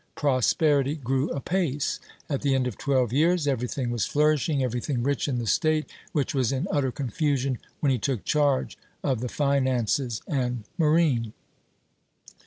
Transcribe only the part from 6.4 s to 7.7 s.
in utter confusion